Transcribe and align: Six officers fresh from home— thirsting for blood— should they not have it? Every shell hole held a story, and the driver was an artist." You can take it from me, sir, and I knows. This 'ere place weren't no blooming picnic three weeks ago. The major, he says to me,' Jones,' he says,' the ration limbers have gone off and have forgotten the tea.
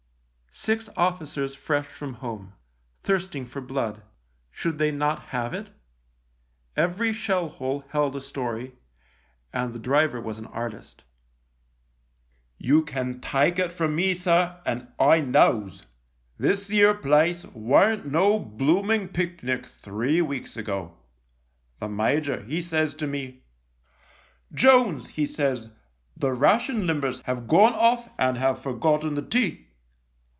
Six 0.53 0.89
officers 0.97 1.55
fresh 1.55 1.87
from 1.87 2.15
home— 2.15 2.53
thirsting 3.05 3.45
for 3.47 3.61
blood— 3.61 4.03
should 4.51 4.77
they 4.77 4.91
not 4.91 5.27
have 5.29 5.55
it? 5.55 5.71
Every 6.75 7.11
shell 7.13 7.47
hole 7.49 7.83
held 7.87 8.15
a 8.15 8.21
story, 8.21 8.75
and 9.51 9.73
the 9.73 9.79
driver 9.79 10.21
was 10.21 10.37
an 10.37 10.45
artist." 10.47 11.03
You 12.67 12.83
can 12.83 13.21
take 13.21 13.57
it 13.57 13.71
from 13.71 13.95
me, 13.95 14.13
sir, 14.13 14.61
and 14.63 14.89
I 14.99 15.21
knows. 15.21 15.83
This 16.37 16.69
'ere 16.69 16.93
place 16.93 17.43
weren't 17.45 18.05
no 18.05 18.37
blooming 18.37 19.07
picnic 19.07 19.65
three 19.65 20.21
weeks 20.21 20.57
ago. 20.57 20.95
The 21.79 21.89
major, 21.89 22.43
he 22.43 22.61
says 22.61 22.93
to 22.95 23.07
me,' 23.07 23.41
Jones,' 24.53 25.07
he 25.09 25.25
says,' 25.25 25.69
the 26.17 26.33
ration 26.33 26.85
limbers 26.85 27.21
have 27.23 27.47
gone 27.47 27.73
off 27.73 28.13
and 28.19 28.37
have 28.37 28.59
forgotten 28.61 29.15
the 29.15 29.23
tea. 29.25 29.67